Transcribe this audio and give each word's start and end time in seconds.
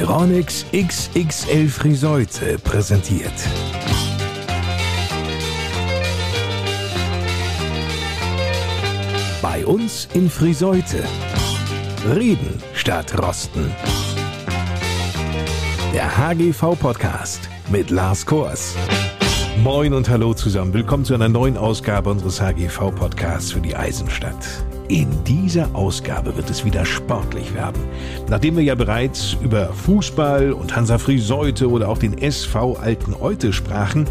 Euronics 0.00 0.66
XXL 0.72 1.68
Friseute 1.68 2.58
präsentiert. 2.58 3.32
Bei 9.40 9.64
uns 9.64 10.08
in 10.14 10.28
Friseute. 10.28 11.04
Reden 12.12 12.60
statt 12.72 13.16
Rosten. 13.22 13.70
Der 15.92 16.16
HGV-Podcast 16.16 17.48
mit 17.70 17.90
Lars 17.90 18.26
Kors. 18.26 18.74
Moin 19.62 19.94
und 19.94 20.08
hallo 20.08 20.34
zusammen. 20.34 20.74
Willkommen 20.74 21.04
zu 21.04 21.14
einer 21.14 21.28
neuen 21.28 21.56
Ausgabe 21.56 22.10
unseres 22.10 22.40
HGV-Podcasts 22.40 23.52
für 23.52 23.60
die 23.60 23.76
Eisenstadt. 23.76 24.44
In 24.88 25.08
dieser 25.24 25.74
Ausgabe 25.74 26.36
wird 26.36 26.50
es 26.50 26.64
wieder 26.64 26.84
sportlich 26.84 27.54
werden. 27.54 27.82
Nachdem 28.28 28.56
wir 28.56 28.62
ja 28.64 28.74
bereits 28.74 29.34
über 29.40 29.72
Fußball 29.72 30.52
und 30.52 30.76
Hansa 30.76 30.98
Friseute 30.98 31.70
oder 31.70 31.88
auch 31.88 31.96
den 31.96 32.18
SV 32.18 32.74
Alten 32.74 33.14
Eute 33.18 33.54
sprachen, 33.54 34.06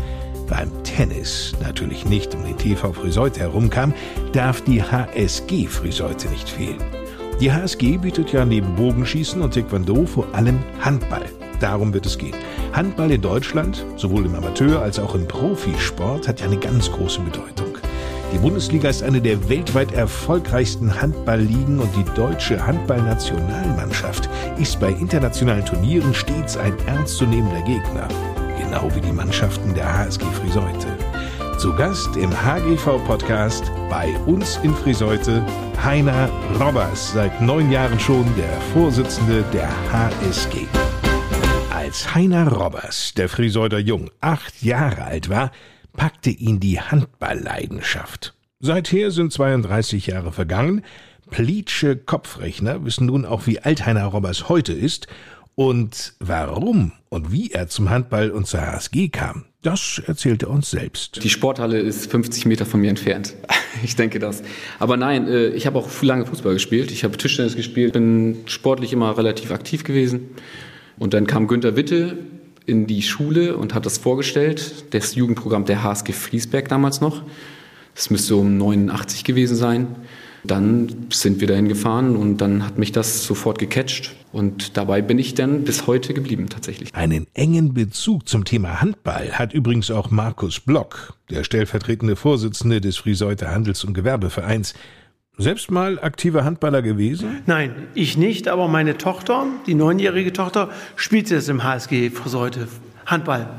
beim 0.49 0.71
Tennis 0.83 1.53
natürlich 1.61 2.05
nicht 2.05 2.33
um 2.33 2.43
den 2.43 2.57
TV 2.57 2.91
Friseute 2.91 3.41
herumkam, 3.41 3.93
darf 4.33 4.61
die 4.61 4.81
HSG 4.81 5.67
Friseute 5.67 6.27
nicht 6.29 6.49
fehlen. 6.49 6.81
Die 7.39 7.51
HSG 7.51 7.97
bietet 7.97 8.31
ja 8.31 8.43
neben 8.43 8.75
Bogenschießen 8.75 9.41
und 9.41 9.53
Taekwondo 9.53 10.05
vor 10.07 10.25
allem 10.33 10.59
Handball. 10.81 11.25
Darum 11.59 11.93
wird 11.93 12.07
es 12.07 12.17
gehen. 12.17 12.35
Handball 12.73 13.11
in 13.11 13.21
Deutschland, 13.21 13.85
sowohl 13.95 14.25
im 14.25 14.35
Amateur- 14.35 14.81
als 14.81 14.97
auch 14.99 15.13
im 15.13 15.27
Profisport, 15.27 16.27
hat 16.27 16.41
ja 16.41 16.47
eine 16.47 16.57
ganz 16.57 16.91
große 16.91 17.21
Bedeutung. 17.21 17.72
Die 18.33 18.39
Bundesliga 18.39 18.89
ist 18.89 19.03
eine 19.03 19.21
der 19.21 19.47
weltweit 19.47 19.91
erfolgreichsten 19.91 20.99
Handballligen 20.99 21.79
und 21.79 21.95
die 21.95 22.03
deutsche 22.15 22.65
Handballnationalmannschaft 22.65 24.27
ist 24.59 24.79
bei 24.79 24.89
internationalen 24.89 25.63
Turnieren 25.63 26.15
stets 26.15 26.57
ein 26.57 26.75
ernstzunehmender 26.87 27.61
Gegner. 27.61 28.07
Genau 28.57 28.89
wie 28.95 29.01
die 29.01 29.11
Mannschaften 29.11 29.75
der 29.75 29.99
HSG 29.99 30.25
Friseute. 30.25 30.87
Zu 31.59 31.75
Gast 31.75 32.17
im 32.17 32.31
HGV-Podcast 32.31 33.71
bei 33.87 34.11
uns 34.25 34.59
in 34.63 34.73
Friseute 34.73 35.45
Heiner 35.83 36.27
Robbers, 36.59 37.13
seit 37.13 37.39
neun 37.39 37.71
Jahren 37.71 37.99
schon 37.99 38.25
der 38.35 38.59
Vorsitzende 38.73 39.43
der 39.53 39.69
HSG. 39.91 40.65
Als 41.71 42.15
Heiner 42.15 42.51
Robbers, 42.51 43.13
der 43.15 43.29
Friseuter 43.29 43.77
Jung, 43.77 44.09
acht 44.21 44.63
Jahre 44.63 45.03
alt 45.03 45.29
war, 45.29 45.51
packte 45.93 46.29
ihn 46.29 46.59
die 46.59 46.79
Handballleidenschaft. 46.79 48.33
Seither 48.59 49.11
sind 49.11 49.31
32 49.31 50.07
Jahre 50.07 50.31
vergangen. 50.31 50.83
Plitsche 51.29 51.95
Kopfrechner 51.95 52.85
wissen 52.85 53.07
nun 53.07 53.25
auch, 53.25 53.47
wie 53.47 53.59
alt 53.59 53.85
Heiner 53.85 54.05
Robbers 54.05 54.49
heute 54.49 54.73
ist 54.73 55.07
und 55.55 56.13
warum 56.19 56.91
und 57.09 57.31
wie 57.31 57.51
er 57.51 57.67
zum 57.67 57.89
Handball 57.89 58.31
und 58.31 58.47
zur 58.47 58.61
HSG 58.61 59.09
kam. 59.09 59.45
Das 59.61 60.01
erzählt 60.05 60.43
er 60.43 60.49
uns 60.49 60.71
selbst. 60.71 61.23
Die 61.23 61.29
Sporthalle 61.29 61.79
ist 61.79 62.11
50 62.11 62.45
Meter 62.45 62.65
von 62.65 62.81
mir 62.81 62.89
entfernt. 62.89 63.33
Ich 63.83 63.95
denke 63.95 64.19
das. 64.19 64.43
Aber 64.77 64.97
nein, 64.97 65.27
äh, 65.27 65.47
ich 65.47 65.65
habe 65.65 65.79
auch 65.79 65.89
lange 66.03 66.27
Fußball 66.27 66.53
gespielt. 66.53 66.91
Ich 66.91 67.03
habe 67.03 67.17
Tischtennis 67.17 67.55
gespielt, 67.55 67.93
bin 67.93 68.37
sportlich 68.45 68.93
immer 68.93 69.17
relativ 69.17 69.49
aktiv 69.49 69.83
gewesen. 69.83 70.29
Und 70.99 71.15
dann 71.15 71.25
kam 71.25 71.47
Günter 71.47 71.75
Witte 71.75 72.17
in 72.65 72.87
die 72.87 73.01
Schule 73.01 73.57
und 73.57 73.73
hat 73.73 73.85
das 73.85 73.97
vorgestellt, 73.97 74.93
das 74.93 75.15
Jugendprogramm 75.15 75.65
der 75.65 75.83
HSG 75.83 76.13
Friesberg 76.13 76.69
damals 76.69 77.01
noch. 77.01 77.23
Das 77.95 78.09
müsste 78.09 78.35
um 78.35 78.57
89 78.57 79.23
gewesen 79.23 79.55
sein. 79.55 79.95
Dann 80.43 81.07
sind 81.11 81.39
wir 81.39 81.47
dahin 81.47 81.69
gefahren 81.69 82.17
und 82.17 82.37
dann 82.39 82.65
hat 82.65 82.77
mich 82.77 82.91
das 82.91 83.25
sofort 83.25 83.59
gecatcht. 83.59 84.13
Und 84.33 84.77
dabei 84.77 85.01
bin 85.01 85.17
ich 85.19 85.35
dann 85.35 85.63
bis 85.63 85.87
heute 85.87 86.13
geblieben 86.13 86.49
tatsächlich. 86.49 86.93
Einen 86.93 87.27
engen 87.33 87.73
Bezug 87.73 88.27
zum 88.27 88.43
Thema 88.43 88.81
Handball 88.81 89.31
hat 89.33 89.53
übrigens 89.53 89.89
auch 89.89 90.11
Markus 90.11 90.59
Block, 90.59 91.13
der 91.29 91.43
stellvertretende 91.43 92.15
Vorsitzende 92.15 92.81
des 92.81 92.97
Frieseuter 92.97 93.51
Handels- 93.51 93.85
und 93.85 93.93
Gewerbevereins. 93.93 94.73
Selbst 95.37 95.71
mal 95.71 95.99
aktiver 95.99 96.43
Handballer 96.43 96.83
gewesen? 96.83 97.41
Nein, 97.47 97.73
ich 97.95 98.17
nicht, 98.17 98.47
aber 98.47 98.67
meine 98.67 98.97
Tochter, 98.99 99.47
die 99.65 99.73
neunjährige 99.73 100.31
Tochter, 100.31 100.69
spielt 100.95 101.29
jetzt 101.31 101.49
im 101.49 101.63
HSG 101.63 102.11
Friseute 102.11 102.67
Handball 103.07 103.49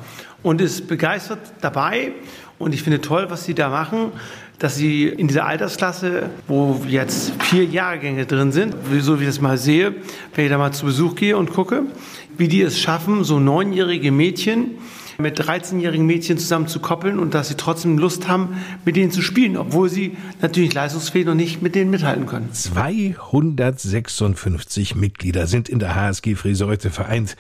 und 0.44 0.60
ist 0.60 0.86
begeistert 0.86 1.40
dabei. 1.60 2.12
Und 2.60 2.74
ich 2.74 2.82
finde 2.82 3.00
toll, 3.00 3.26
was 3.28 3.44
sie 3.44 3.54
da 3.54 3.70
machen 3.70 4.12
dass 4.58 4.76
sie 4.76 5.08
in 5.08 5.28
dieser 5.28 5.46
Altersklasse, 5.46 6.30
wo 6.46 6.80
jetzt 6.88 7.32
vier 7.42 7.64
Jahrgänge 7.64 8.24
drin 8.24 8.52
sind, 8.52 8.74
so 9.00 9.18
wie 9.18 9.24
ich 9.24 9.28
das 9.28 9.40
mal 9.40 9.58
sehe, 9.58 9.94
wenn 10.34 10.44
ich 10.44 10.50
da 10.50 10.58
mal 10.58 10.72
zu 10.72 10.86
Besuch 10.86 11.16
gehe 11.16 11.36
und 11.36 11.52
gucke, 11.52 11.82
wie 12.38 12.48
die 12.48 12.62
es 12.62 12.78
schaffen, 12.78 13.24
so 13.24 13.40
neunjährige 13.40 14.12
Mädchen 14.12 14.78
mit 15.18 15.40
13-jährigen 15.40 16.06
Mädchen 16.06 16.38
zusammen 16.38 16.68
zu 16.68 16.78
koppeln 16.80 17.18
und 17.18 17.34
dass 17.34 17.48
sie 17.48 17.56
trotzdem 17.56 17.98
Lust 17.98 18.28
haben, 18.28 18.56
mit 18.84 18.94
denen 18.96 19.10
zu 19.10 19.22
spielen, 19.22 19.56
obwohl 19.56 19.88
sie 19.88 20.16
natürlich 20.40 20.74
leistungsfähig 20.74 21.24
noch 21.26 21.34
nicht 21.34 21.62
mit 21.62 21.74
denen 21.74 21.90
mithalten 21.90 22.26
können. 22.26 22.52
256 22.52 24.94
Mitglieder 24.94 25.46
sind 25.46 25.68
in 25.68 25.78
der 25.78 25.94
HSG 25.94 26.34
Friseute 26.34 26.90
vereint. 26.90 27.36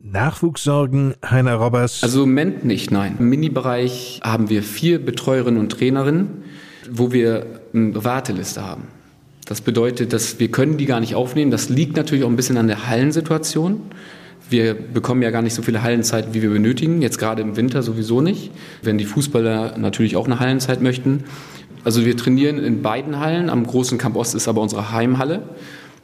Nachwuchssorgen, 0.00 1.14
Heiner 1.24 1.54
Robbers? 1.54 2.02
Also 2.02 2.24
im 2.24 2.30
Moment 2.30 2.66
nicht, 2.66 2.90
nein. 2.90 3.16
Im 3.18 3.30
Mini-Bereich 3.30 4.20
haben 4.22 4.50
wir 4.50 4.62
vier 4.62 5.02
Betreuerinnen 5.02 5.58
und 5.58 5.72
Trainerinnen, 5.72 6.44
wo 6.90 7.10
wir 7.10 7.46
eine 7.72 8.04
Warteliste 8.04 8.62
haben. 8.62 8.82
Das 9.46 9.62
bedeutet, 9.62 10.12
dass 10.12 10.38
wir 10.38 10.50
können 10.50 10.76
die 10.76 10.84
gar 10.86 11.00
nicht 11.00 11.14
aufnehmen. 11.14 11.50
Das 11.50 11.70
liegt 11.70 11.96
natürlich 11.96 12.24
auch 12.24 12.28
ein 12.28 12.36
bisschen 12.36 12.58
an 12.58 12.66
der 12.66 12.86
Hallensituation. 12.86 13.80
Wir 14.50 14.74
bekommen 14.74 15.22
ja 15.22 15.30
gar 15.30 15.42
nicht 15.42 15.54
so 15.54 15.62
viele 15.62 15.82
Hallenzeiten, 15.82 16.34
wie 16.34 16.42
wir 16.42 16.50
benötigen. 16.50 17.02
Jetzt 17.02 17.18
gerade 17.18 17.42
im 17.42 17.56
Winter 17.56 17.82
sowieso 17.82 18.20
nicht. 18.20 18.50
Wenn 18.82 18.98
die 18.98 19.04
Fußballer 19.04 19.78
natürlich 19.78 20.16
auch 20.16 20.26
eine 20.26 20.40
Hallenzeit 20.40 20.80
möchten. 20.82 21.24
Also 21.84 22.04
wir 22.04 22.16
trainieren 22.16 22.58
in 22.58 22.82
beiden 22.82 23.20
Hallen. 23.20 23.50
Am 23.50 23.66
großen 23.66 23.98
Camp 23.98 24.16
Ost 24.16 24.34
ist 24.34 24.48
aber 24.48 24.60
unsere 24.60 24.92
Heimhalle. 24.92 25.42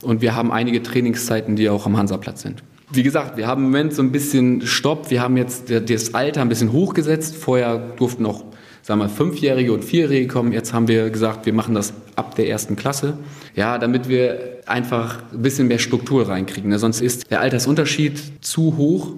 Und 0.02 0.22
wir 0.22 0.34
haben 0.34 0.50
einige 0.50 0.82
Trainingszeiten, 0.82 1.56
die 1.56 1.68
auch 1.68 1.86
am 1.86 1.96
Hansaplatz 1.96 2.42
sind 2.42 2.62
wie 2.92 3.02
gesagt, 3.02 3.36
wir 3.36 3.46
haben 3.46 3.64
im 3.64 3.70
Moment 3.70 3.94
so 3.94 4.02
ein 4.02 4.10
bisschen 4.10 4.66
Stopp. 4.66 5.10
Wir 5.10 5.22
haben 5.22 5.36
jetzt 5.36 5.70
das 5.70 6.14
Alter 6.14 6.42
ein 6.42 6.48
bisschen 6.48 6.72
hochgesetzt. 6.72 7.36
Vorher 7.36 7.78
durften 7.96 8.24
noch, 8.24 8.44
sagen 8.90 9.02
wir, 9.02 9.08
Fünfjährige 9.08 9.72
und 9.72 9.84
Vierjährige 9.84 10.26
kommen. 10.26 10.50
Jetzt 10.50 10.72
haben 10.72 10.88
wir 10.88 11.10
gesagt, 11.10 11.46
wir 11.46 11.52
machen 11.52 11.76
das 11.76 11.92
ab 12.16 12.34
der 12.34 12.48
ersten 12.48 12.74
Klasse. 12.74 13.18
Ja, 13.54 13.78
damit 13.78 14.08
wir 14.08 14.62
einfach 14.66 15.22
ein 15.32 15.42
bisschen 15.42 15.68
mehr 15.68 15.78
Struktur 15.78 16.28
reinkriegen. 16.28 16.70
Ne? 16.70 16.78
Sonst 16.80 17.00
ist 17.00 17.30
der 17.30 17.40
Altersunterschied 17.40 18.20
zu 18.44 18.76
hoch 18.76 19.12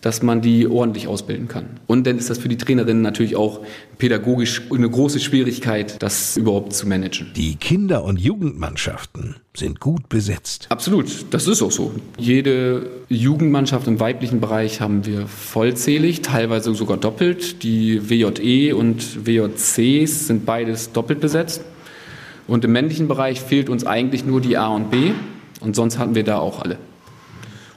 dass 0.00 0.22
man 0.22 0.40
die 0.40 0.68
ordentlich 0.68 1.08
ausbilden 1.08 1.48
kann. 1.48 1.66
Und 1.86 2.06
dann 2.06 2.18
ist 2.18 2.30
das 2.30 2.38
für 2.38 2.48
die 2.48 2.56
Trainerinnen 2.56 3.02
natürlich 3.02 3.36
auch 3.36 3.60
pädagogisch 3.98 4.62
eine 4.72 4.88
große 4.88 5.20
Schwierigkeit, 5.20 6.00
das 6.02 6.36
überhaupt 6.36 6.74
zu 6.74 6.86
managen. 6.86 7.32
Die 7.34 7.56
Kinder- 7.56 8.04
und 8.04 8.20
Jugendmannschaften 8.20 9.36
sind 9.54 9.80
gut 9.80 10.08
besetzt. 10.08 10.66
Absolut, 10.68 11.26
das 11.30 11.46
ist 11.46 11.62
auch 11.62 11.70
so. 11.70 11.92
Jede 12.18 12.90
Jugendmannschaft 13.08 13.86
im 13.86 13.98
weiblichen 13.98 14.40
Bereich 14.40 14.80
haben 14.80 15.06
wir 15.06 15.26
vollzählig, 15.26 16.22
teilweise 16.22 16.74
sogar 16.74 16.98
doppelt. 16.98 17.62
Die 17.62 18.10
WJE 18.10 18.74
und 18.76 19.26
WJCs 19.26 20.26
sind 20.26 20.44
beides 20.44 20.92
doppelt 20.92 21.20
besetzt. 21.20 21.62
Und 22.46 22.64
im 22.64 22.72
männlichen 22.72 23.08
Bereich 23.08 23.40
fehlt 23.40 23.68
uns 23.68 23.84
eigentlich 23.84 24.24
nur 24.24 24.40
die 24.40 24.56
A 24.56 24.68
und 24.68 24.90
B 24.90 25.12
und 25.60 25.74
sonst 25.74 25.98
hatten 25.98 26.14
wir 26.14 26.22
da 26.22 26.38
auch 26.38 26.60
alle. 26.60 26.78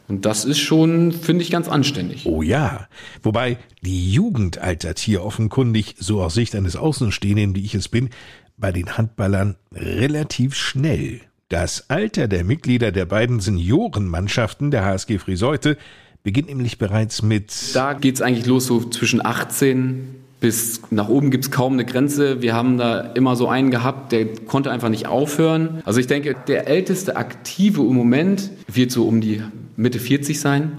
Und 0.10 0.26
das 0.26 0.44
ist 0.44 0.60
schon, 0.60 1.12
finde 1.12 1.44
ich, 1.44 1.52
ganz 1.52 1.70
anständig. 1.70 2.26
Oh 2.26 2.42
ja. 2.42 2.88
Wobei 3.22 3.58
die 3.84 4.12
Jugend 4.12 4.58
altert 4.58 4.98
hier 4.98 5.24
offenkundig, 5.24 5.96
so 6.00 6.22
aus 6.22 6.34
Sicht 6.34 6.56
eines 6.56 6.76
Außenstehenden, 6.76 7.56
wie 7.56 7.64
ich 7.64 7.76
es 7.76 7.88
bin, 7.88 8.10
bei 8.58 8.72
den 8.72 8.98
Handballern 8.98 9.56
relativ 9.72 10.56
schnell. 10.56 11.22
Das 11.48 11.90
Alter 11.90 12.28
der 12.28 12.44
Mitglieder 12.44 12.92
der 12.92 13.06
beiden 13.06 13.40
Seniorenmannschaften 13.40 14.72
der 14.72 14.84
HSG 14.84 15.20
Friseute 15.20 15.78
beginnt 16.24 16.50
nämlich 16.50 16.80
bereits 16.80 17.22
mit. 17.22 17.54
Da 17.74 17.94
geht's 17.94 18.22
eigentlich 18.22 18.48
los, 18.48 18.66
so 18.66 18.82
zwischen 18.90 19.24
18 19.26 20.16
bis 20.40 20.82
nach 20.90 21.10
oben 21.10 21.32
gibt's 21.32 21.52
kaum 21.52 21.74
eine 21.74 21.86
Grenze. 21.86 22.42
Wir 22.42 22.54
haben 22.54 22.78
da 22.78 23.02
immer 23.02 23.36
so 23.36 23.48
einen 23.48 23.72
gehabt, 23.72 24.12
der 24.12 24.26
konnte 24.46 24.72
einfach 24.72 24.90
nicht 24.90 25.08
aufhören. 25.08 25.82
Also 25.86 26.00
ich 26.00 26.08
denke, 26.08 26.36
der 26.48 26.68
älteste 26.68 27.18
Aktive 27.18 27.82
im 27.82 27.94
Moment 27.94 28.50
wird 28.68 28.92
so 28.92 29.06
um 29.06 29.22
die 29.22 29.42
Mitte 29.80 29.98
40 29.98 30.40
sein. 30.40 30.72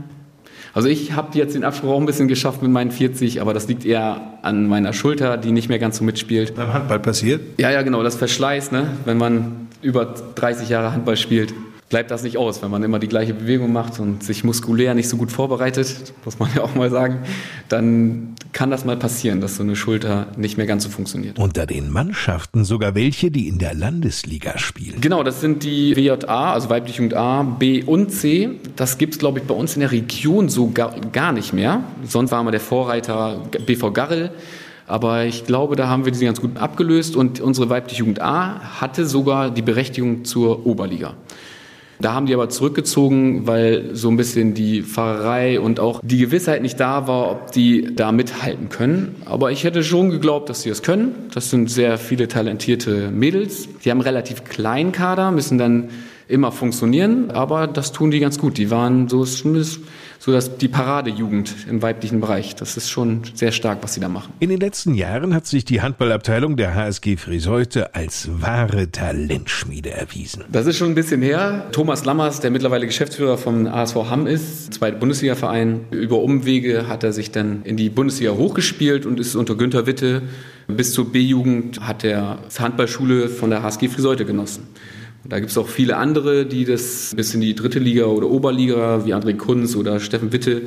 Also 0.72 0.88
ich 0.88 1.12
habe 1.12 1.36
jetzt 1.36 1.54
den 1.54 1.64
Absprung 1.64 1.90
auch 1.90 1.98
ein 1.98 2.06
bisschen 2.06 2.28
geschafft 2.28 2.62
mit 2.62 2.70
meinen 2.70 2.90
40, 2.90 3.40
aber 3.40 3.54
das 3.54 3.66
liegt 3.66 3.84
eher 3.84 4.38
an 4.42 4.68
meiner 4.68 4.92
Schulter, 4.92 5.36
die 5.36 5.52
nicht 5.52 5.68
mehr 5.68 5.78
ganz 5.78 5.96
so 5.96 6.04
mitspielt. 6.04 6.54
Beim 6.54 6.72
Handball 6.72 7.00
passiert? 7.00 7.40
Ja, 7.58 7.70
ja, 7.70 7.82
genau, 7.82 8.02
das 8.02 8.14
Verschleiß, 8.14 8.70
ne? 8.70 8.88
wenn 9.06 9.16
man 9.16 9.68
über 9.82 10.14
30 10.34 10.68
Jahre 10.68 10.92
Handball 10.92 11.16
spielt. 11.16 11.52
Bleibt 11.90 12.10
das 12.10 12.22
nicht 12.22 12.38
aus, 12.38 12.62
wenn 12.62 12.70
man 12.70 12.82
immer 12.82 13.00
die 13.00 13.08
gleiche 13.08 13.34
Bewegung 13.34 13.72
macht 13.72 13.98
und 13.98 14.22
sich 14.22 14.44
muskulär 14.44 14.94
nicht 14.94 15.08
so 15.08 15.16
gut 15.16 15.30
vorbereitet, 15.30 16.14
muss 16.24 16.38
man 16.38 16.48
ja 16.56 16.62
auch 16.62 16.74
mal 16.74 16.88
sagen, 16.88 17.18
dann 17.68 18.36
kann 18.52 18.70
das 18.70 18.84
mal 18.84 18.96
passieren, 18.96 19.40
dass 19.40 19.56
so 19.56 19.62
eine 19.62 19.76
Schulter 19.76 20.28
nicht 20.36 20.56
mehr 20.56 20.66
ganz 20.66 20.84
so 20.84 20.90
funktioniert. 20.90 21.38
Unter 21.38 21.66
den 21.66 21.90
Mannschaften 21.90 22.64
sogar 22.64 22.94
welche, 22.94 23.30
die 23.30 23.48
in 23.48 23.58
der 23.58 23.74
Landesliga 23.74 24.58
spielen. 24.58 25.00
Genau, 25.00 25.22
das 25.22 25.40
sind 25.40 25.64
die 25.64 25.96
WJA, 25.96 26.52
also 26.52 26.70
weibliche 26.70 26.98
Jugend 26.98 27.14
A, 27.14 27.42
B 27.42 27.82
und 27.82 28.10
C. 28.10 28.50
Das 28.76 28.96
gibt 28.96 29.14
es, 29.14 29.18
glaube 29.18 29.40
ich, 29.40 29.44
bei 29.44 29.54
uns 29.54 29.74
in 29.74 29.80
der 29.80 29.92
Region 29.92 30.48
so 30.48 30.70
gar, 30.70 30.94
gar 31.12 31.32
nicht 31.32 31.52
mehr. 31.52 31.82
Sonst 32.04 32.30
war 32.30 32.42
mal 32.42 32.50
der 32.52 32.60
Vorreiter 32.60 33.42
BV 33.66 33.92
Garrel. 33.92 34.30
Aber 34.86 35.24
ich 35.24 35.44
glaube, 35.44 35.76
da 35.76 35.88
haben 35.88 36.04
wir 36.04 36.12
die 36.12 36.24
ganz 36.24 36.40
gut 36.40 36.56
abgelöst 36.56 37.14
und 37.14 37.40
unsere 37.40 37.68
weibliche 37.70 38.00
Jugend 38.00 38.20
A 38.20 38.80
hatte 38.80 39.06
sogar 39.06 39.50
die 39.50 39.62
Berechtigung 39.62 40.24
zur 40.24 40.66
Oberliga. 40.66 41.14
Da 42.00 42.14
haben 42.14 42.26
die 42.26 42.34
aber 42.34 42.48
zurückgezogen, 42.48 43.46
weil 43.46 43.90
so 43.94 44.08
ein 44.08 44.16
bisschen 44.16 44.54
die 44.54 44.82
Fahrerei 44.82 45.60
und 45.60 45.80
auch 45.80 46.00
die 46.02 46.18
Gewissheit 46.18 46.62
nicht 46.62 46.80
da 46.80 47.06
war, 47.06 47.30
ob 47.30 47.52
die 47.52 47.94
da 47.94 48.10
mithalten 48.10 48.70
können. 48.70 49.16
Aber 49.26 49.52
ich 49.52 49.64
hätte 49.64 49.84
schon 49.84 50.10
geglaubt, 50.10 50.48
dass 50.48 50.62
sie 50.62 50.70
es 50.70 50.82
können. 50.82 51.14
Das 51.34 51.50
sind 51.50 51.70
sehr 51.70 51.98
viele 51.98 52.28
talentierte 52.28 53.10
Mädels. 53.10 53.68
Die 53.84 53.90
haben 53.90 54.00
relativ 54.00 54.44
kleinen 54.44 54.92
Kader, 54.92 55.30
müssen 55.30 55.58
dann 55.58 55.90
immer 56.26 56.52
funktionieren, 56.52 57.30
aber 57.32 57.66
das 57.66 57.92
tun 57.92 58.10
die 58.10 58.20
ganz 58.20 58.38
gut. 58.38 58.56
Die 58.56 58.70
waren 58.70 59.08
so 59.08 59.24
so 60.20 60.32
dass 60.32 60.58
die 60.58 60.68
Paradejugend 60.68 61.66
im 61.68 61.80
weiblichen 61.80 62.20
Bereich. 62.20 62.54
Das 62.54 62.76
ist 62.76 62.90
schon 62.90 63.22
sehr 63.34 63.52
stark, 63.52 63.78
was 63.80 63.94
sie 63.94 64.00
da 64.00 64.08
machen. 64.08 64.34
In 64.38 64.50
den 64.50 64.60
letzten 64.60 64.94
Jahren 64.94 65.34
hat 65.34 65.46
sich 65.46 65.64
die 65.64 65.80
Handballabteilung 65.80 66.58
der 66.58 66.74
HSG 66.74 67.16
Friseute 67.16 67.94
als 67.94 68.28
wahre 68.30 68.90
Talentschmiede 68.92 69.90
erwiesen. 69.90 70.44
Das 70.52 70.66
ist 70.66 70.76
schon 70.76 70.90
ein 70.90 70.94
bisschen 70.94 71.22
her. 71.22 71.68
Thomas 71.72 72.04
Lammers, 72.04 72.40
der 72.40 72.50
mittlerweile 72.50 72.86
Geschäftsführer 72.86 73.38
vom 73.38 73.66
ASV 73.66 73.96
Hamm 74.10 74.26
ist, 74.26 74.74
zweiter 74.74 74.98
Bundesliga-Verein, 74.98 75.86
über 75.90 76.18
Umwege 76.18 76.86
hat 76.86 77.02
er 77.02 77.14
sich 77.14 77.32
dann 77.32 77.62
in 77.64 77.78
die 77.78 77.88
Bundesliga 77.88 78.32
hochgespielt 78.32 79.06
und 79.06 79.18
ist 79.18 79.34
unter 79.34 79.54
Günter 79.54 79.86
Witte 79.86 80.22
bis 80.76 80.92
zur 80.92 81.10
B-Jugend 81.10 81.80
hat 81.80 82.04
er 82.04 82.38
Handballschule 82.58 83.28
von 83.28 83.50
der 83.50 83.62
HSG 83.62 83.88
Friseute 83.88 84.24
genossen. 84.24 84.68
Da 85.28 85.38
gibt 85.38 85.50
es 85.50 85.58
auch 85.58 85.68
viele 85.68 85.96
andere, 85.96 86.46
die 86.46 86.64
das 86.64 87.12
bis 87.14 87.34
in 87.34 87.40
die 87.40 87.54
dritte 87.54 87.78
Liga 87.78 88.06
oder 88.06 88.28
Oberliga, 88.28 89.04
wie 89.04 89.14
André 89.14 89.36
Kunz 89.36 89.76
oder 89.76 90.00
Steffen 90.00 90.32
Witte, 90.32 90.62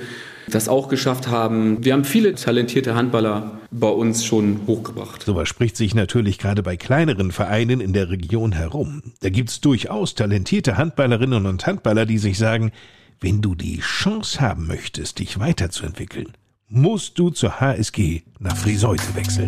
das 0.49 0.67
auch 0.67 0.89
geschafft 0.89 1.27
haben. 1.27 1.83
Wir 1.83 1.93
haben 1.93 2.03
viele 2.03 2.35
talentierte 2.35 2.95
Handballer 2.95 3.59
bei 3.71 3.89
uns 3.89 4.25
schon 4.25 4.61
hochgebracht. 4.67 5.23
Sowas 5.23 5.47
spricht 5.47 5.77
sich 5.77 5.95
natürlich 5.95 6.37
gerade 6.37 6.61
bei 6.63 6.77
kleineren 6.77 7.31
Vereinen 7.31 7.81
in 7.81 7.93
der 7.93 8.09
Region 8.09 8.51
herum. 8.51 9.01
Da 9.21 9.29
gibt 9.29 9.49
es 9.49 9.61
durchaus 9.61 10.15
talentierte 10.15 10.77
Handballerinnen 10.77 11.45
und 11.45 11.65
Handballer, 11.65 12.05
die 12.05 12.17
sich 12.17 12.37
sagen, 12.37 12.71
wenn 13.21 13.41
du 13.41 13.55
die 13.55 13.79
Chance 13.79 14.41
haben 14.41 14.67
möchtest, 14.67 15.19
dich 15.19 15.39
weiterzuentwickeln, 15.39 16.33
musst 16.67 17.17
du 17.17 17.29
zur 17.29 17.61
HSG 17.61 18.23
nach 18.39 18.57
Friseute 18.57 19.15
wechseln. 19.15 19.47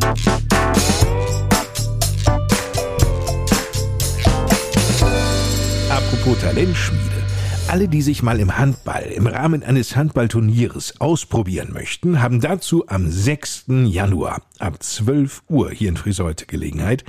Apropos 5.96 6.38
Talentschmiede. 6.42 7.24
Alle, 7.70 7.88
die 7.88 8.02
sich 8.02 8.22
mal 8.22 8.42
im 8.42 8.58
Handball 8.58 9.04
im 9.04 9.28
Rahmen 9.28 9.64
eines 9.64 9.96
Handballturnieres 9.96 11.00
ausprobieren 11.00 11.72
möchten, 11.72 12.22
haben 12.22 12.42
dazu 12.42 12.86
am 12.90 13.10
6. 13.10 13.68
Januar 13.86 14.42
ab 14.60 14.84
12 14.84 15.44
Uhr 15.48 15.72
hier 15.72 15.88
in 15.88 15.96
Friseute 15.96 16.48
Gelegenheit. 16.48 17.06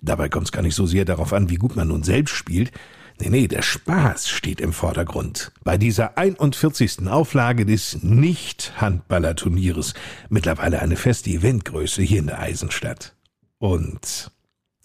Dabei 0.00 0.30
kommt 0.30 0.46
es 0.46 0.52
gar 0.52 0.62
nicht 0.62 0.74
so 0.74 0.86
sehr 0.86 1.04
darauf 1.04 1.34
an, 1.34 1.50
wie 1.50 1.56
gut 1.56 1.76
man 1.76 1.88
nun 1.88 2.02
selbst 2.02 2.32
spielt. 2.32 2.72
Nee, 3.20 3.28
nee, 3.28 3.46
der 3.46 3.60
Spaß 3.60 4.30
steht 4.30 4.62
im 4.62 4.72
Vordergrund. 4.72 5.52
Bei 5.62 5.76
dieser 5.76 6.16
41. 6.16 7.08
Auflage 7.08 7.66
des 7.66 8.02
Nicht-Handballerturnieres. 8.02 9.92
Mittlerweile 10.30 10.80
eine 10.80 10.96
feste 10.96 11.28
Eventgröße 11.28 12.00
hier 12.00 12.20
in 12.20 12.28
der 12.28 12.38
Eisenstadt. 12.38 13.14
Und 13.58 14.30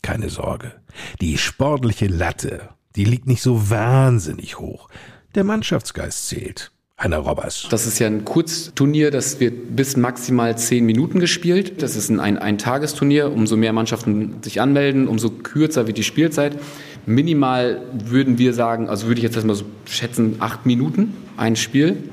keine 0.01 0.29
Sorge. 0.29 0.73
Die 1.21 1.37
sportliche 1.37 2.07
Latte 2.07 2.74
die 2.95 3.05
liegt 3.05 3.27
nicht 3.27 3.41
so 3.41 3.69
wahnsinnig 3.69 4.59
hoch. 4.59 4.89
Der 5.35 5.43
Mannschaftsgeist 5.43 6.27
zählt. 6.27 6.71
Heiner 6.97 7.17
Robbers. 7.17 7.67
Das 7.69 7.85
ist 7.85 7.99
ja 7.99 8.07
ein 8.07 8.23
Kurzturnier, 8.23 9.11
das 9.11 9.41
wird 9.41 9.75
bis 9.75 9.97
maximal 9.97 10.57
zehn 10.57 10.85
Minuten 10.85 11.19
gespielt. 11.19 11.81
Das 11.81 11.97
ist 11.97 12.09
ein, 12.09 12.21
ein, 12.21 12.37
ein 12.37 12.57
Tagesturnier. 12.57 13.33
Umso 13.33 13.57
mehr 13.57 13.73
Mannschaften 13.73 14.41
sich 14.41 14.61
anmelden, 14.61 15.09
umso 15.09 15.29
kürzer 15.29 15.87
wird 15.87 15.97
die 15.97 16.03
Spielzeit. 16.03 16.57
Minimal 17.05 17.81
würden 17.91 18.37
wir 18.37 18.53
sagen, 18.53 18.87
also 18.87 19.07
würde 19.07 19.19
ich 19.19 19.23
jetzt 19.23 19.35
erstmal 19.35 19.57
so 19.57 19.65
schätzen, 19.83 20.37
acht 20.39 20.65
Minuten 20.65 21.13
ein 21.35 21.57
Spiel. 21.57 22.09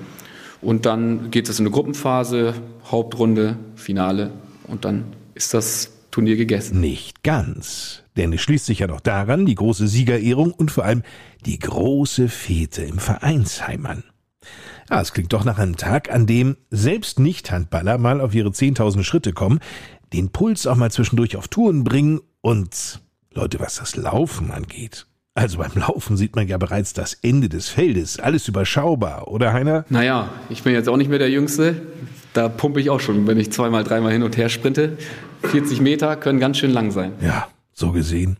Und 0.60 0.84
dann 0.84 1.30
geht 1.30 1.48
es 1.48 1.60
in 1.60 1.66
eine 1.66 1.72
Gruppenphase, 1.72 2.54
Hauptrunde, 2.90 3.56
Finale 3.76 4.32
und 4.66 4.84
dann 4.84 5.04
ist 5.34 5.54
das 5.54 5.90
Turnier 6.10 6.36
gegessen. 6.36 6.80
Nicht 6.80 7.22
ganz. 7.22 8.01
Denn 8.16 8.32
es 8.32 8.40
schließt 8.42 8.66
sich 8.66 8.80
ja 8.80 8.86
noch 8.86 9.00
daran 9.00 9.46
die 9.46 9.54
große 9.54 9.86
Siegerehrung 9.88 10.52
und 10.52 10.70
vor 10.70 10.84
allem 10.84 11.02
die 11.46 11.58
große 11.58 12.28
Fete 12.28 12.82
im 12.82 12.98
Vereinsheim 12.98 13.86
an. 13.86 14.04
Ah, 14.88 15.00
es 15.00 15.12
klingt 15.12 15.32
doch 15.32 15.44
nach 15.44 15.58
einem 15.58 15.76
Tag, 15.76 16.12
an 16.12 16.26
dem 16.26 16.56
selbst 16.70 17.18
Nicht-Handballer 17.18 17.98
mal 17.98 18.20
auf 18.20 18.34
ihre 18.34 18.50
10.000 18.50 19.04
Schritte 19.04 19.32
kommen, 19.32 19.60
den 20.12 20.30
Puls 20.30 20.66
auch 20.66 20.76
mal 20.76 20.90
zwischendurch 20.90 21.36
auf 21.36 21.48
Touren 21.48 21.84
bringen 21.84 22.20
und, 22.42 23.00
Leute, 23.32 23.60
was 23.60 23.76
das 23.76 23.96
Laufen 23.96 24.50
angeht. 24.50 25.06
Also 25.34 25.58
beim 25.58 25.72
Laufen 25.74 26.18
sieht 26.18 26.36
man 26.36 26.46
ja 26.46 26.58
bereits 26.58 26.92
das 26.92 27.14
Ende 27.14 27.48
des 27.48 27.70
Feldes, 27.70 28.20
alles 28.20 28.48
überschaubar, 28.48 29.28
oder 29.28 29.54
Heiner? 29.54 29.86
Naja, 29.88 30.28
ich 30.50 30.62
bin 30.62 30.74
jetzt 30.74 30.90
auch 30.90 30.98
nicht 30.98 31.08
mehr 31.08 31.18
der 31.18 31.30
Jüngste. 31.30 31.80
Da 32.34 32.50
pumpe 32.50 32.80
ich 32.80 32.90
auch 32.90 33.00
schon, 33.00 33.26
wenn 33.26 33.38
ich 33.38 33.50
zweimal, 33.50 33.84
dreimal 33.84 34.12
hin 34.12 34.22
und 34.22 34.36
her 34.36 34.50
sprinte. 34.50 34.98
40 35.42 35.80
Meter 35.80 36.16
können 36.16 36.38
ganz 36.38 36.58
schön 36.58 36.70
lang 36.70 36.90
sein. 36.90 37.12
Ja, 37.22 37.48
so 37.72 37.92
gesehen. 37.92 38.38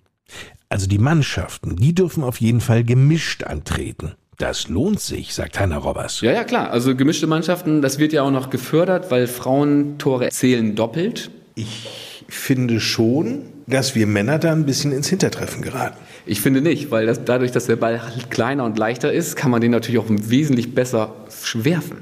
Also 0.68 0.86
die 0.86 0.98
Mannschaften, 0.98 1.76
die 1.76 1.94
dürfen 1.94 2.24
auf 2.24 2.40
jeden 2.40 2.60
Fall 2.60 2.84
gemischt 2.84 3.44
antreten. 3.44 4.12
Das 4.38 4.68
lohnt 4.68 5.00
sich, 5.00 5.34
sagt 5.34 5.60
Hanna 5.60 5.76
Robbers. 5.76 6.20
Ja, 6.22 6.32
ja, 6.32 6.44
klar. 6.44 6.70
Also 6.70 6.96
gemischte 6.96 7.26
Mannschaften, 7.26 7.82
das 7.82 7.98
wird 7.98 8.12
ja 8.12 8.22
auch 8.22 8.30
noch 8.30 8.50
gefördert, 8.50 9.10
weil 9.10 9.26
Frauentore 9.26 10.30
zählen 10.30 10.74
doppelt. 10.74 11.30
Ich 11.54 12.24
finde 12.28 12.80
schon, 12.80 13.42
dass 13.66 13.94
wir 13.94 14.06
Männer 14.06 14.38
da 14.38 14.52
ein 14.52 14.64
bisschen 14.64 14.92
ins 14.92 15.08
Hintertreffen 15.08 15.62
geraten. 15.62 15.98
Ich 16.24 16.40
finde 16.40 16.60
nicht, 16.60 16.90
weil 16.90 17.06
das, 17.06 17.24
dadurch, 17.24 17.52
dass 17.52 17.66
der 17.66 17.76
Ball 17.76 18.00
kleiner 18.30 18.64
und 18.64 18.78
leichter 18.78 19.12
ist, 19.12 19.36
kann 19.36 19.50
man 19.50 19.60
den 19.60 19.70
natürlich 19.70 20.00
auch 20.00 20.06
wesentlich 20.08 20.74
besser 20.74 21.14
werfen. 21.54 21.98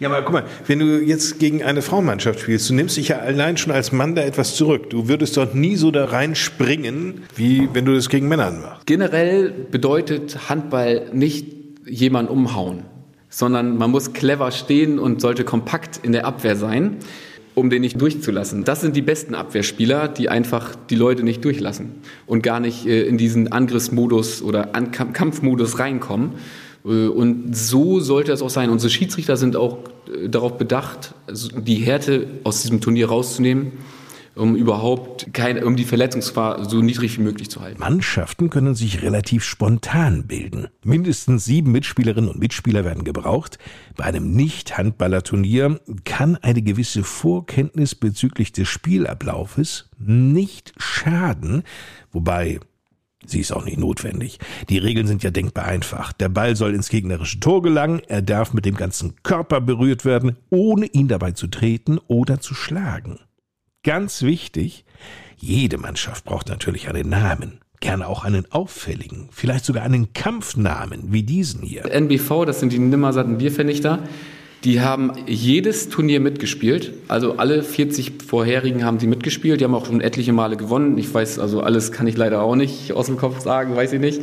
Ja, 0.00 0.08
aber 0.08 0.22
guck 0.22 0.32
mal, 0.32 0.44
wenn 0.66 0.78
du 0.78 1.02
jetzt 1.02 1.40
gegen 1.40 1.64
eine 1.64 1.82
Frauenmannschaft 1.82 2.40
spielst, 2.40 2.70
du 2.70 2.74
nimmst 2.74 2.96
dich 2.96 3.08
ja 3.08 3.18
allein 3.18 3.56
schon 3.56 3.72
als 3.72 3.90
Mann 3.90 4.14
da 4.14 4.22
etwas 4.22 4.54
zurück. 4.54 4.90
Du 4.90 5.08
würdest 5.08 5.36
dort 5.36 5.56
nie 5.56 5.74
so 5.74 5.90
da 5.90 6.04
reinspringen, 6.04 7.22
wie 7.34 7.68
wenn 7.72 7.84
du 7.84 7.94
das 7.94 8.08
gegen 8.08 8.28
Männer 8.28 8.52
machst. 8.52 8.86
Generell 8.86 9.50
bedeutet 9.50 10.48
Handball 10.48 11.06
nicht 11.12 11.46
jemand 11.84 12.30
umhauen, 12.30 12.84
sondern 13.28 13.76
man 13.76 13.90
muss 13.90 14.12
clever 14.12 14.52
stehen 14.52 15.00
und 15.00 15.20
sollte 15.20 15.42
kompakt 15.42 15.98
in 16.04 16.12
der 16.12 16.26
Abwehr 16.26 16.54
sein, 16.54 16.98
um 17.56 17.68
den 17.68 17.80
nicht 17.80 18.00
durchzulassen. 18.00 18.62
Das 18.62 18.80
sind 18.82 18.94
die 18.94 19.02
besten 19.02 19.34
Abwehrspieler, 19.34 20.06
die 20.06 20.28
einfach 20.28 20.76
die 20.90 20.94
Leute 20.94 21.24
nicht 21.24 21.44
durchlassen 21.44 21.96
und 22.24 22.44
gar 22.44 22.60
nicht 22.60 22.86
äh, 22.86 23.02
in 23.02 23.18
diesen 23.18 23.50
Angriffsmodus 23.50 24.42
oder 24.42 24.66
Kampfmodus 24.66 25.80
reinkommen 25.80 26.34
und 26.84 27.54
so 27.56 28.00
sollte 28.00 28.32
es 28.32 28.42
auch 28.42 28.50
sein. 28.50 28.70
Unsere 28.70 28.90
Schiedsrichter 28.90 29.36
sind 29.36 29.56
auch 29.56 29.78
äh, 30.12 30.28
darauf 30.28 30.56
bedacht, 30.58 31.14
die 31.28 31.76
Härte 31.76 32.26
aus 32.44 32.62
diesem 32.62 32.80
Turnier 32.80 33.08
rauszunehmen, 33.08 33.72
um 34.34 34.54
überhaupt 34.54 35.34
keine, 35.34 35.66
um 35.66 35.74
die 35.74 35.84
Verletzungsgefahr 35.84 36.68
so 36.70 36.80
niedrig 36.80 37.18
wie 37.18 37.22
möglich 37.22 37.50
zu 37.50 37.60
halten. 37.60 37.80
Mannschaften 37.80 38.50
können 38.50 38.74
sich 38.76 39.02
relativ 39.02 39.44
spontan 39.44 40.26
bilden. 40.28 40.68
Mindestens 40.84 41.44
sieben 41.44 41.72
Mitspielerinnen 41.72 42.30
und 42.30 42.38
Mitspieler 42.38 42.84
werden 42.84 43.02
gebraucht. 43.02 43.58
Bei 43.96 44.04
einem 44.04 44.30
Nicht-Handballerturnier 44.32 45.80
kann 46.04 46.36
eine 46.36 46.62
gewisse 46.62 47.02
Vorkenntnis 47.02 47.96
bezüglich 47.96 48.52
des 48.52 48.68
Spielablaufes 48.68 49.90
nicht 49.98 50.72
schaden, 50.78 51.64
wobei 52.12 52.60
Sie 53.26 53.40
ist 53.40 53.52
auch 53.52 53.64
nicht 53.64 53.78
notwendig. 53.78 54.38
Die 54.68 54.78
Regeln 54.78 55.06
sind 55.06 55.22
ja 55.22 55.30
denkbar 55.30 55.64
einfach. 55.64 56.12
Der 56.12 56.28
Ball 56.28 56.54
soll 56.54 56.74
ins 56.74 56.88
gegnerische 56.88 57.40
Tor 57.40 57.62
gelangen, 57.62 58.00
er 58.06 58.22
darf 58.22 58.52
mit 58.52 58.64
dem 58.64 58.76
ganzen 58.76 59.14
Körper 59.22 59.60
berührt 59.60 60.04
werden, 60.04 60.36
ohne 60.50 60.86
ihn 60.86 61.08
dabei 61.08 61.32
zu 61.32 61.48
treten 61.48 61.98
oder 62.06 62.40
zu 62.40 62.54
schlagen. 62.54 63.18
Ganz 63.82 64.22
wichtig, 64.22 64.84
jede 65.36 65.78
Mannschaft 65.78 66.24
braucht 66.24 66.48
natürlich 66.48 66.88
einen 66.88 67.08
Namen. 67.08 67.60
Gerne 67.80 68.08
auch 68.08 68.24
einen 68.24 68.50
auffälligen, 68.50 69.28
vielleicht 69.30 69.64
sogar 69.64 69.84
einen 69.84 70.12
Kampfnamen 70.12 71.12
wie 71.12 71.22
diesen 71.22 71.62
hier. 71.62 71.84
NBV, 71.84 72.44
das 72.44 72.58
sind 72.58 72.72
die 72.72 72.78
Nimmersatten 72.80 73.38
Biervernichter. 73.38 74.00
Die 74.64 74.80
haben 74.80 75.12
jedes 75.26 75.88
Turnier 75.88 76.20
mitgespielt. 76.20 76.92
Also 77.06 77.36
alle 77.36 77.62
40 77.62 78.22
vorherigen 78.26 78.84
haben 78.84 78.98
sie 78.98 79.06
mitgespielt. 79.06 79.60
Die 79.60 79.64
haben 79.64 79.74
auch 79.74 79.86
schon 79.86 80.00
etliche 80.00 80.32
Male 80.32 80.56
gewonnen. 80.56 80.98
Ich 80.98 81.12
weiß, 81.12 81.38
also 81.38 81.60
alles 81.60 81.92
kann 81.92 82.06
ich 82.06 82.16
leider 82.16 82.42
auch 82.42 82.56
nicht 82.56 82.92
aus 82.92 83.06
dem 83.06 83.16
Kopf 83.16 83.40
sagen, 83.40 83.76
weiß 83.76 83.92
ich 83.92 84.00
nicht. 84.00 84.22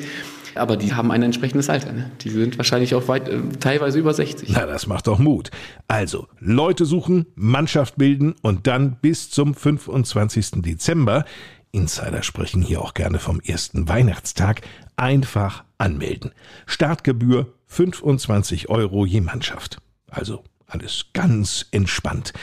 Aber 0.56 0.78
die 0.78 0.94
haben 0.94 1.12
ein 1.12 1.22
entsprechendes 1.22 1.70
Alter. 1.70 1.92
Ne? 1.92 2.12
Die 2.22 2.30
sind 2.30 2.58
wahrscheinlich 2.58 2.96
auch 2.96 3.08
weit, 3.08 3.28
äh, 3.28 3.40
teilweise 3.60 4.00
über 4.00 4.14
60. 4.14 4.50
Na, 4.50 4.66
das 4.66 4.88
macht 4.88 5.08
doch 5.08 5.20
Mut. 5.20 5.52
Also, 5.88 6.28
Leute 6.40 6.86
suchen, 6.86 7.26
Mannschaft 7.36 7.98
bilden 7.98 8.36
und 8.42 8.66
dann 8.68 8.98
bis 9.02 9.30
zum 9.30 9.54
25. 9.54 10.62
Dezember, 10.62 11.26
Insider 11.72 12.24
sprechen 12.24 12.62
hier 12.62 12.82
auch 12.82 12.94
gerne 12.94 13.20
vom 13.20 13.42
ersten 13.42 13.90
Weihnachtstag, 13.90 14.62
einfach 14.96 15.66
anmelden. 15.78 16.32
Startgebühr 16.66 17.54
25 17.68 18.70
Euro 18.70 19.06
je 19.06 19.20
Mannschaft. 19.20 19.80
Also 20.16 20.44
alles 20.68 21.06
ganz 21.14 21.66
entspannt. 21.72 22.34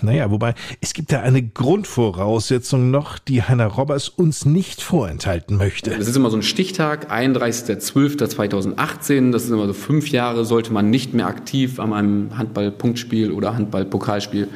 Naja, 0.00 0.30
wobei, 0.30 0.54
es 0.80 0.94
gibt 0.94 1.12
da 1.12 1.20
eine 1.20 1.42
Grundvoraussetzung 1.42 2.90
noch, 2.90 3.18
die 3.18 3.42
Heiner 3.42 3.66
Robbers 3.66 4.08
uns 4.08 4.46
nicht 4.46 4.80
vorenthalten 4.80 5.58
möchte. 5.58 5.90
Das 5.90 6.08
ist 6.08 6.16
immer 6.16 6.30
so 6.30 6.38
ein 6.38 6.42
Stichtag, 6.42 7.12
31.12.2018. 7.12 9.30
Das 9.30 9.44
ist 9.44 9.50
immer 9.50 9.66
so 9.66 9.74
fünf 9.74 10.08
Jahre, 10.08 10.46
sollte 10.46 10.72
man 10.72 10.88
nicht 10.88 11.12
mehr 11.12 11.26
aktiv 11.26 11.80
an 11.80 11.92
einem 11.92 12.38
Handball-Punktspiel 12.38 13.30
oder 13.30 13.54
Handball-Pokalspiel 13.54 14.48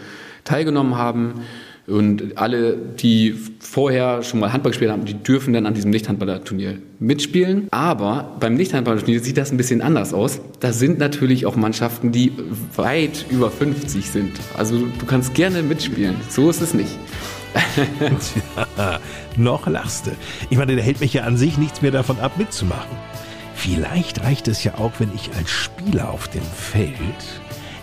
teilgenommen 0.45 0.97
haben. 0.97 1.43
Und 1.87 2.39
alle, 2.39 2.77
die 2.77 3.35
vorher 3.59 4.23
schon 4.23 4.39
mal 4.39 4.53
Handball 4.53 4.71
gespielt 4.71 4.93
haben, 4.93 5.05
die 5.05 5.15
dürfen 5.15 5.53
dann 5.53 5.67
an 5.67 5.75
diesem 5.75 5.91
Nichthandballerturnier 5.91 6.79
mitspielen. 7.01 7.67
Aber 7.73 8.37
beim 8.39 8.55
Nichthandballerturnier 8.55 9.21
sieht 9.21 9.37
das 9.37 9.51
ein 9.51 9.57
bisschen 9.57 9.83
anders 9.83 10.15
aus. 10.15 10.41
Da 10.61 10.73
sind 10.73 10.99
natürlich 10.99 11.45
auch 11.45 11.57
Mannschaften, 11.57 12.13
die 12.13 12.33
weit 12.77 13.27
über 13.31 13.51
50 13.51 14.09
sind. 14.09 14.33
Also 14.57 14.79
du 14.79 15.07
kannst 15.07 15.35
gerne 15.35 15.63
mitspielen. 15.63 16.15
So 16.29 16.51
ist 16.51 16.63
es 16.63 16.73
nicht. 16.73 16.97
Tja, 17.75 19.01
noch 19.37 19.67
lachst 19.67 20.07
du. 20.07 20.11
Ich 20.51 20.59
meine, 20.59 20.77
da 20.77 20.83
hält 20.83 21.01
mich 21.01 21.13
ja 21.15 21.25
an 21.25 21.37
sich 21.37 21.59
nichts 21.59 21.83
mehr 21.83 21.91
davon 21.91 22.19
ab, 22.21 22.39
mitzumachen. 22.39 22.97
Vielleicht 23.55 24.23
reicht 24.23 24.49
es 24.49 24.65
ja 24.65 24.75
auch, 24.79 24.93
wenn 24.99 25.11
ich 25.15 25.31
als 25.37 25.51
Spieler 25.51 26.11
auf 26.11 26.29
dem 26.29 26.43
Feld 26.43 26.93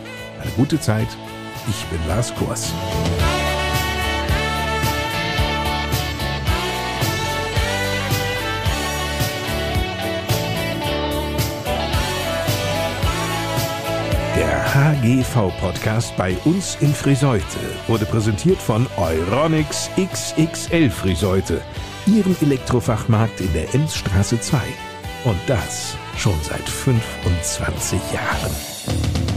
eine 0.41 0.51
gute 0.53 0.81
Zeit. 0.81 1.09
Ich 1.69 1.85
bin 1.87 1.99
Lars 2.07 2.33
Kors. 2.37 2.73
Der 14.39 14.73
HGV-Podcast 14.73 16.17
bei 16.17 16.37
uns 16.45 16.77
in 16.81 16.95
Friseute 16.95 17.59
wurde 17.89 18.05
präsentiert 18.05 18.59
von 18.59 18.87
Euronics 18.97 19.91
XXL 20.01 20.91
Friseute, 20.91 21.61
Ihrem 22.07 22.37
Elektrofachmarkt 22.41 23.41
in 23.41 23.53
der 23.53 23.75
Emsstraße 23.75 24.39
2. 24.39 24.61
Und 25.25 25.41
das 25.49 25.97
schon 26.17 26.39
seit 26.45 26.69
25 26.69 27.99
Jahren. 28.13 29.28